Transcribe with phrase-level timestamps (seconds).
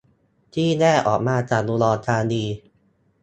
[0.53, 2.43] ที่แยกออกมาจากอุดรธานี